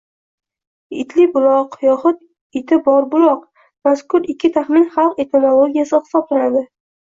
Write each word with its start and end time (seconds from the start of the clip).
Itli 1.01 1.25
buloq 1.35 1.77
yoxud 1.87 2.17
iti 2.61 2.79
bor 2.89 3.07
buloq. 3.13 3.45
Mazkur 3.89 4.27
ikki 4.35 4.53
taxmin 4.59 4.91
xalq 4.99 5.23
etimologiyasi 5.27 5.99
hisoblanadi. 6.05 6.67